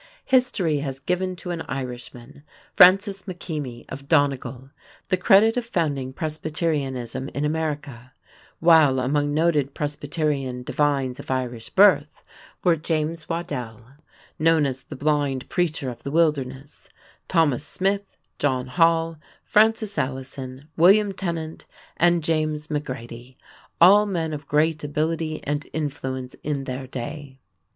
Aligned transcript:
History 0.25 0.79
has 0.79 0.97
given 0.97 1.35
to 1.35 1.51
an 1.51 1.61
Irishman, 1.69 2.41
Francis 2.73 3.27
Makemie 3.27 3.85
of 3.87 4.07
Donegal, 4.07 4.71
the 5.09 5.15
credit 5.15 5.57
of 5.57 5.65
founding 5.65 6.11
Presbyterianism 6.11 7.29
in 7.35 7.45
America, 7.45 8.11
while 8.59 8.99
among 8.99 9.31
noted 9.35 9.75
Presbyterian 9.75 10.63
divines 10.63 11.19
of 11.19 11.29
Irish 11.29 11.69
birth 11.69 12.23
were 12.63 12.75
James 12.75 13.29
Waddell, 13.29 13.79
known 14.39 14.65
as 14.65 14.81
"the 14.85 14.95
blind 14.95 15.47
preacher 15.49 15.91
of 15.91 16.01
the 16.01 16.09
wilderness," 16.09 16.89
Thomas 17.27 17.63
Smyth, 17.63 18.17
John 18.39 18.65
Hall, 18.65 19.17
Francis 19.43 19.99
Allison, 19.99 20.67
William 20.75 21.11
Tennant, 21.13 21.67
and 21.95 22.23
James 22.23 22.69
McGrady, 22.69 23.35
all 23.79 24.07
men 24.07 24.33
of 24.33 24.47
great 24.47 24.83
ability 24.83 25.43
and 25.43 25.67
influence 25.73 26.33
in 26.41 26.63
their 26.63 26.87
day. 26.87 27.37